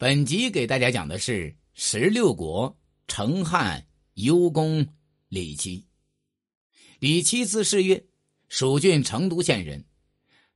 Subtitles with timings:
[0.00, 2.74] 本集给大家讲的是十六国
[3.06, 4.86] 成汉幽公
[5.28, 5.84] 李七。
[6.98, 8.02] 李七字世月，
[8.48, 9.84] 蜀郡成都县人，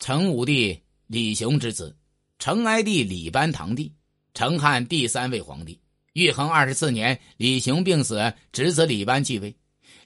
[0.00, 1.96] 成武帝李雄之子，
[2.40, 3.94] 成哀帝李班堂弟，
[4.34, 5.78] 成汉第三位皇帝。
[6.14, 9.54] 玉衡二十四年，李雄病死，侄子李班继位。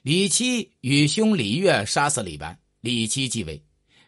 [0.03, 3.59] 李七与兄李岳杀死李班，李七继位，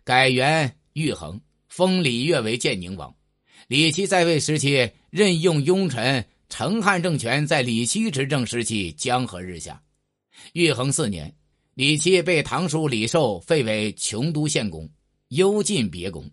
[0.03, 3.11] 改元玉衡，封李岳为建宁王。
[3.67, 9.81] 李七在位时期任用庸臣，成汉政权在李七执政时期江河日下。
[10.53, 11.33] 玉衡四年，
[11.73, 14.87] 李七被堂叔李寿废为穷都县公，
[15.29, 16.29] 幽禁别宫。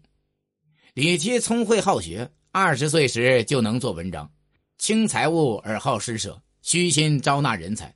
[0.95, 4.31] 李七聪慧好学，二十岁时就能做文章，
[4.77, 7.95] 轻财物而好施舍，虚心招纳人才。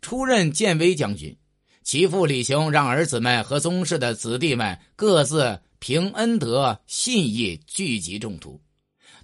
[0.00, 1.36] 出任建威将军，
[1.82, 8.60] 其父李雄让儿子们和宗室的子弟们各自凭恩德信义聚集众徒。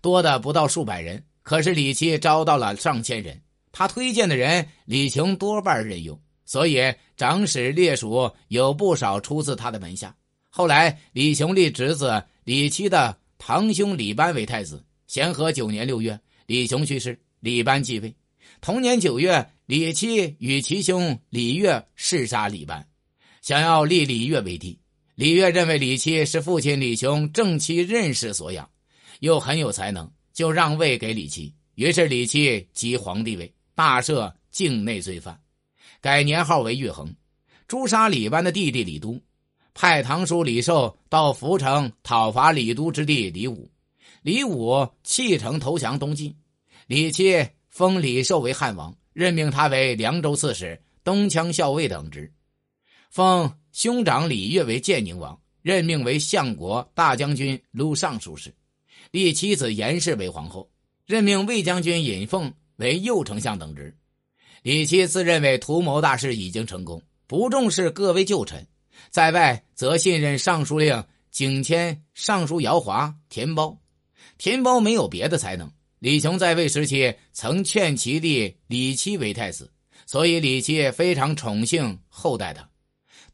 [0.02, 3.40] 多的不到数百人，可是李七招到了上千人。
[3.70, 10.14] 他推荐的人，李雄多半任用，所以长史列属有不少出自他的门下。
[10.50, 14.84] 后来，李雄立侄子李七的堂兄李班为太子。
[15.06, 18.14] 咸和九年六月，李雄去世，李班继位。
[18.60, 22.86] 同年九月，李七与其兄李岳弑杀李班，
[23.40, 24.78] 想要立李岳为帝。
[25.14, 28.68] 李岳认为李七是父亲李雄正妻任氏所养。
[29.22, 31.54] 又很有才能，就让位给李七。
[31.76, 35.40] 于是李七即皇帝位，大赦境内罪犯，
[36.00, 37.14] 改年号为玉衡，
[37.68, 39.22] 诛杀李班的弟弟李都，
[39.74, 43.70] 派堂叔李寿到涪城讨伐李都之弟李武。
[44.22, 46.36] 李武弃城投降东晋，
[46.88, 52.32] 李七封李寿为汉王，任命他为凉州刺史、东羌校尉等职，
[53.08, 58.52] 封兄长李岳为建宁王，任命为相国、大将军、录尚书事。
[59.12, 60.70] 立妻子严氏为皇后，
[61.04, 63.94] 任命魏将军尹凤为右丞相等职。
[64.62, 68.66] 李七自认为图谋大事已经成功，不重视各位旧臣，
[69.10, 73.78] 在外则信任尚书令景谦、尚书姚华、田包。
[74.38, 75.70] 田包没有别的才能。
[75.98, 79.70] 李雄在位时期曾劝其立李七为太子，
[80.06, 82.66] 所以李七非常宠幸厚待他。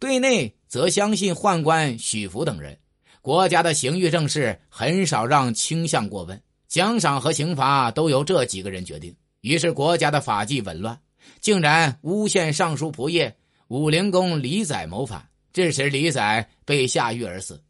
[0.01, 2.77] 对内则相信宦官许福等人。
[3.21, 9.15] 国家的刑狱政事很少让倾向过问，奖赏和刑罚都由这几个人决定。
[9.41, 10.99] 于是国家的法纪紊乱，
[11.41, 13.35] 竟然诬陷尚书仆射
[13.69, 17.63] 武陵公李载谋反，致使李载被下狱而死。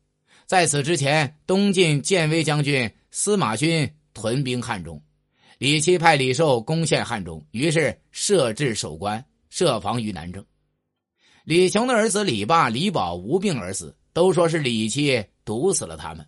[0.46, 5.02] 在此之前，东晋建威将军司马勋屯兵汉中，
[5.58, 10.44] 李七派李寿攻陷汉中，于是设置守关，设防于南郑。
[11.44, 15.24] 李雄的儿子李霸、李宝无病而死，都说是李七。
[15.44, 16.26] 毒死了他们，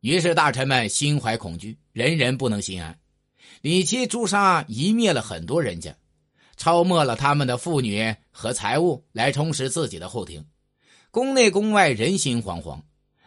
[0.00, 2.98] 于是大臣们心怀恐惧，人人不能心安。
[3.60, 5.94] 李七诛杀一灭了很多人家，
[6.56, 10.42] 抄没了他们的妇女和财物，来充实自己的后庭。
[11.10, 12.80] 宫内宫外人心惶惶，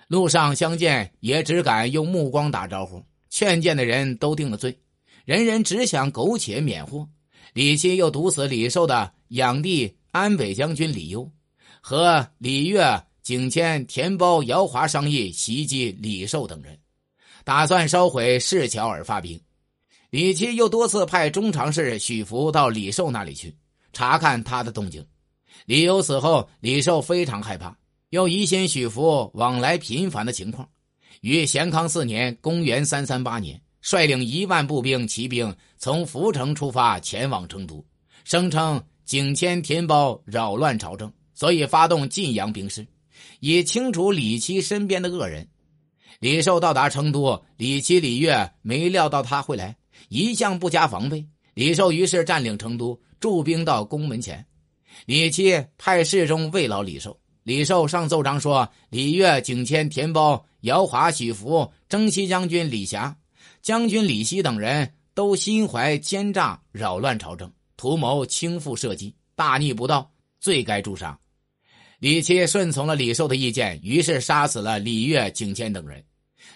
[0.07, 4.79] 路上相见也只敢用目光打招呼，劝谏的人都定了罪，
[5.25, 7.07] 人人只想苟且免祸。
[7.53, 11.31] 李七又毒死李寿的养弟安北将军李攸
[11.81, 13.03] 和李岳。
[13.25, 16.77] 景谦、田包、姚华商议袭击李寿等人，
[17.43, 19.41] 打算烧毁市桥而发兵。
[20.11, 23.57] 李七又多次派中常侍许福到李寿那里去
[23.91, 25.03] 查看他的动静。
[25.65, 27.75] 李由死后，李寿非常害怕，
[28.11, 30.69] 又疑心许福往来频繁的情况，
[31.21, 37.83] 于咸康四年（公元三三八年）率领一万步兵骑兵从涪城出发前往成都，
[38.23, 42.85] 声称景谦、田包扰乱朝政，所以发动晋阳兵事。
[43.39, 45.47] 以清除李七身边的恶人。
[46.19, 49.75] 李寿到达成都，李七、李月没料到他会来，
[50.09, 51.25] 一向不加防备。
[51.53, 54.45] 李寿于是占领成都，驻兵到宫门前。
[55.05, 57.19] 李七派侍中慰劳李寿。
[57.43, 63.15] 李寿上奏章说：李月、景谦、田包、姚华、许福、征西将军李霞、
[63.61, 71.19] 将军李希等人都心怀奸诈，扰乱朝政，图谋倾覆社稷，大逆不道，罪该诛杀。
[72.05, 76.05] 李七顺从了李寿的意见，于是杀死了李月、景谦等人。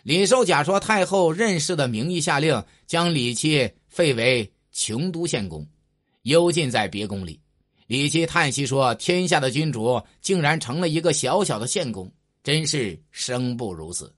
[0.03, 5.67] 李寿假说太后任氏的名义下令，将李七废为琼都县公，
[6.21, 7.41] 幽禁在别宫里。
[7.87, 12.13] 李七叹息说：“天下的君主竟然成了一个小小的县公，
[12.43, 14.13] 真是生不如死。”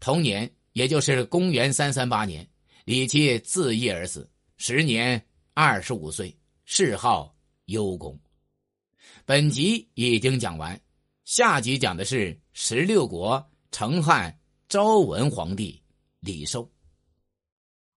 [0.00, 2.46] 同年，也就是公元三三八年，
[2.84, 4.28] 李七自缢而死，
[4.58, 5.24] 时年
[5.54, 7.34] 二十五岁，谥号
[7.64, 8.14] 幽公。
[9.26, 10.80] 本集已经讲完，
[11.24, 14.38] 下集讲的是十六国成汉
[14.68, 15.78] 昭文皇帝
[16.20, 16.71] 李寿。